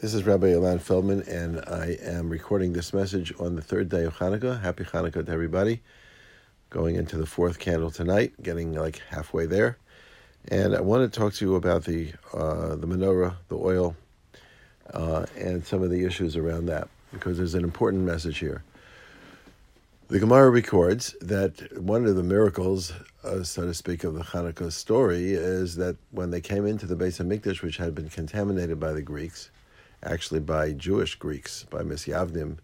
[0.00, 4.04] This is Rabbi Ilan Feldman, and I am recording this message on the third day
[4.04, 4.62] of Hanukkah.
[4.62, 5.82] Happy Hanukkah to everybody.
[6.70, 9.76] Going into the fourth candle tonight, getting like halfway there.
[10.48, 13.94] And I want to talk to you about the uh, the menorah, the oil,
[14.94, 18.62] uh, and some of the issues around that, because there's an important message here.
[20.08, 24.72] The Gemara records that one of the miracles, uh, so to speak, of the Hanukkah
[24.72, 28.94] story is that when they came into the Beis HaMikdash, which had been contaminated by
[28.94, 29.50] the Greeks,
[30.02, 32.58] actually by Jewish Greeks, by Misyavnim,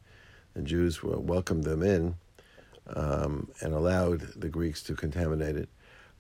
[0.55, 2.15] and Jews welcomed them in
[2.95, 5.69] um, and allowed the Greeks to contaminate it.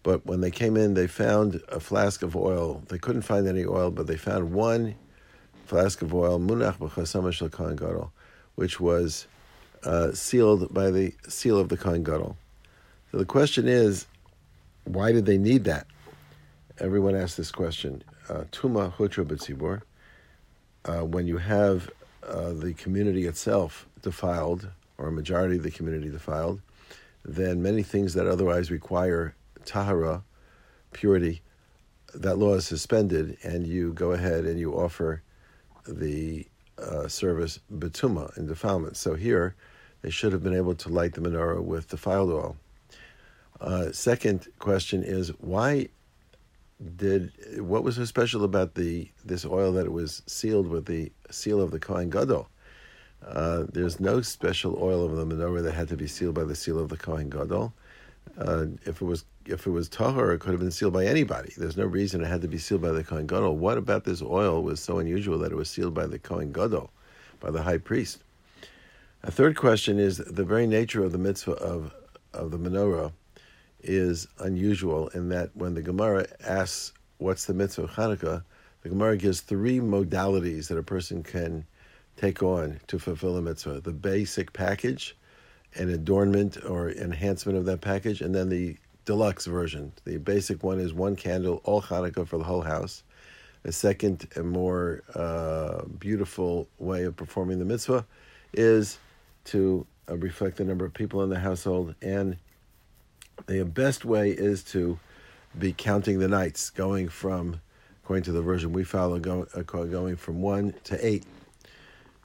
[0.02, 2.82] But when they came in, they found a flask of oil.
[2.88, 4.94] They couldn't find any oil, but they found one
[5.64, 8.12] flask of oil, munach b'chasama shel Kohen Gadol,
[8.54, 9.26] which was
[9.82, 12.36] uh, sealed by the seal of the Kohen Gadol.
[13.10, 14.06] So the question is,
[14.84, 15.86] why did they need that?
[16.78, 18.04] Everyone asks this question.
[18.28, 19.82] Uh, Tuma hutra b'tzibur
[20.86, 21.90] uh, when you have
[22.26, 26.60] uh, the community itself defiled, or a majority of the community defiled,
[27.24, 30.22] then many things that otherwise require tahara,
[30.92, 31.42] purity,
[32.14, 35.22] that law is suspended, and you go ahead and you offer
[35.86, 36.46] the
[36.78, 38.96] uh, service betuma in defilement.
[38.96, 39.54] So here,
[40.02, 42.56] they should have been able to light the menorah with defiled oil.
[43.60, 45.88] Uh, second question is why
[46.96, 51.10] did what was so special about the this oil that it was sealed with the
[51.30, 52.48] seal of the Kohen Gadol?
[53.26, 56.54] Uh, there's no special oil of the menorah that had to be sealed by the
[56.54, 57.72] seal of the Kohen Gadol.
[58.38, 61.52] Uh, if it was if it was tahor, it could have been sealed by anybody.
[61.56, 63.56] There's no reason it had to be sealed by the Kohen Gadol.
[63.56, 66.90] What about this oil was so unusual that it was sealed by the Kohen Gadol,
[67.40, 68.22] by the high priest?
[69.22, 71.94] A third question is the very nature of the mitzvah of
[72.34, 73.12] of the menorah
[73.86, 78.42] is unusual in that when the Gemara asks what's the mitzvah of Hanukkah,
[78.82, 81.64] the Gemara gives three modalities that a person can
[82.16, 85.16] take on to fulfill a mitzvah: the basic package,
[85.74, 89.92] an adornment or enhancement of that package, and then the deluxe version.
[90.04, 93.02] The basic one is one candle, all Hanukkah for the whole house.
[93.64, 98.06] A second and more uh, beautiful way of performing the mitzvah
[98.52, 98.98] is
[99.46, 102.36] to uh, reflect the number of people in the household and
[103.46, 104.98] the best way is to
[105.58, 107.60] be counting the nights, going from,
[108.02, 111.24] according to the version we follow, uh, going from one to eight.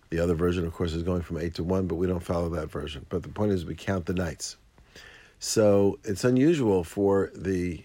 [0.09, 2.49] The other version, of course, is going from eight to one, but we don't follow
[2.49, 3.05] that version.
[3.09, 4.57] But the point is, we count the nights.
[5.39, 7.83] So it's unusual for the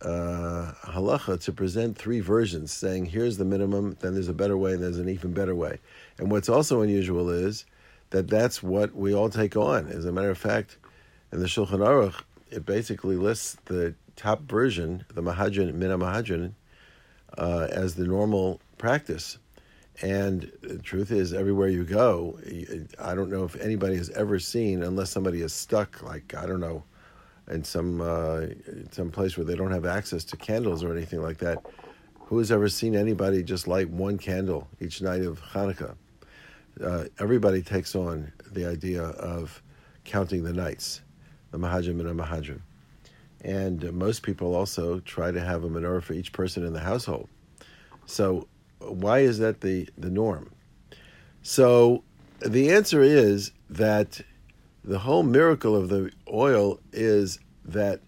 [0.00, 4.72] uh, halacha to present three versions, saying here's the minimum, then there's a better way,
[4.74, 5.80] and there's an even better way.
[6.18, 7.66] And what's also unusual is
[8.10, 9.88] that that's what we all take on.
[9.88, 10.78] As a matter of fact,
[11.32, 16.52] in the Shulchan Aruch, it basically lists the top version, the Mehadrin, Mina Mehadrin,
[17.36, 19.38] uh, as the normal practice.
[20.00, 22.38] And the truth is, everywhere you go,
[23.00, 26.60] I don't know if anybody has ever seen, unless somebody is stuck, like I don't
[26.60, 26.84] know,
[27.50, 28.46] in some uh,
[28.92, 31.64] some place where they don't have access to candles or anything like that.
[32.26, 35.96] Who has ever seen anybody just light one candle each night of Hanukkah?
[36.82, 39.62] Uh, everybody takes on the idea of
[40.04, 41.00] counting the nights
[41.50, 42.60] the Mehadrin and a Mehadrin.
[43.40, 46.80] And uh, most people also try to have a menorah for each person in the
[46.80, 47.28] household.
[48.06, 48.48] So,
[48.80, 50.50] why is that the, the norm?
[51.42, 52.02] So,
[52.40, 54.20] the answer is that
[54.84, 58.00] the whole miracle of the oil is that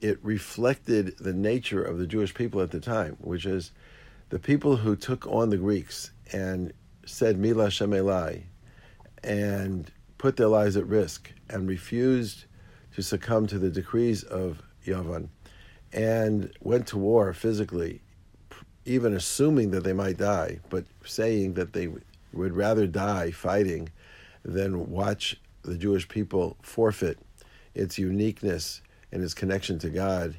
[0.00, 3.72] it reflected the nature of the Jewish people at the time, which is
[4.30, 6.72] the people who took on the Greeks and
[7.04, 8.44] said Mi LaShem Elai
[9.22, 12.44] and put their lives at risk and refused
[12.94, 15.28] to succumb to the decrees of Yavan
[15.92, 18.00] and went to war physically,
[18.84, 21.88] even assuming that they might die, but saying that they
[22.32, 23.88] would rather die fighting
[24.44, 27.18] than watch the Jewish people forfeit
[27.74, 28.80] its uniqueness
[29.12, 30.36] and its connection to God.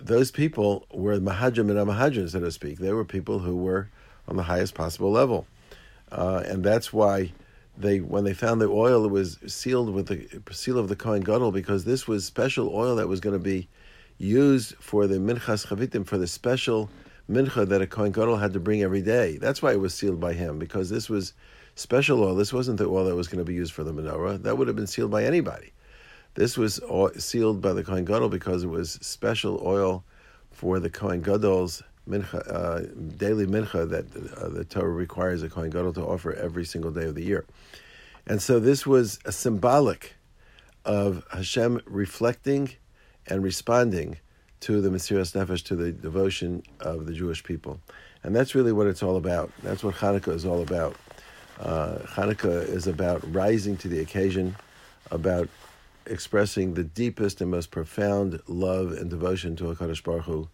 [0.00, 2.78] Those people were Mehadrin and Amahajim, so to speak.
[2.78, 3.90] They were people who were
[4.28, 5.46] on the highest possible level.
[6.10, 7.32] Uh, and that's why
[7.78, 11.22] they when they found the oil, it was sealed with the seal of the Kohen
[11.22, 13.68] Gadol because this was special oil that was going to be
[14.18, 16.90] used for the minchas chavitim for the special
[17.30, 19.36] mincha that a Kohen Gadol had to bring every day.
[19.38, 21.34] That's why it was sealed by him because this was
[21.76, 22.34] special oil.
[22.34, 24.42] This wasn't the oil that was going to be used for the menorah.
[24.42, 25.72] That would have been sealed by anybody.
[26.34, 26.80] This was
[27.16, 30.04] sealed by the Kohen Gadol because it was special oil
[30.50, 32.80] for the Kohen Gadol's mincha, uh,
[33.16, 34.06] daily mincha that
[34.36, 37.44] uh, the Torah requires a Kohen Gadol to offer every single day of the year.
[38.26, 40.14] And so this was a symbolic
[40.84, 42.70] of Hashem reflecting
[43.26, 44.18] and responding
[44.60, 47.80] to the Mesiras Nefesh, to the devotion of the Jewish people.
[48.22, 49.52] And that's really what it's all about.
[49.62, 50.96] That's what Hanukkah is all about.
[51.60, 54.56] Uh, Hanukkah is about rising to the occasion,
[55.10, 55.48] about
[56.06, 60.48] expressing the deepest and most profound love and devotion to HaKadosh Baruch Hu,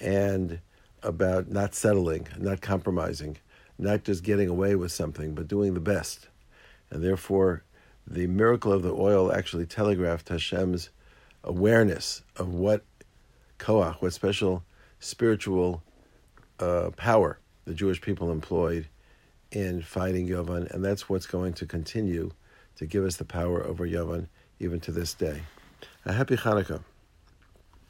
[0.00, 0.60] and
[1.04, 3.36] about not settling, not compromising,
[3.78, 6.28] not just getting away with something, but doing the best.
[6.90, 7.64] And therefore,
[8.06, 10.90] the miracle of the oil actually telegraphed Hashem's
[11.42, 12.84] awareness of what
[13.58, 14.64] koach, what special
[14.98, 15.82] spiritual
[16.58, 18.88] uh, power the Jewish people employed
[19.50, 22.30] in fighting Yovan, and that's what's going to continue
[22.76, 24.26] to give us the power over Yovan
[24.58, 25.42] even to this day.
[26.04, 26.82] A happy Hanukkah.